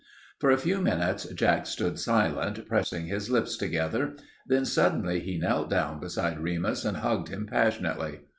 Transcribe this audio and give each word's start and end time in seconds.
For 0.39 0.49
a 0.49 0.57
few 0.57 0.81
minutes 0.81 1.25
Jack 1.25 1.67
stood 1.67 1.99
silent, 1.99 2.67
pressing 2.67 3.05
his 3.05 3.29
lips 3.29 3.55
together. 3.55 4.15
Then 4.47 4.65
suddenly 4.65 5.19
he 5.19 5.37
knelt 5.37 5.69
down 5.69 5.99
beside 5.99 6.39
Remus 6.39 6.83
and 6.85 6.97
hugged 6.97 7.27
him 7.27 7.45
passionately. 7.45 8.21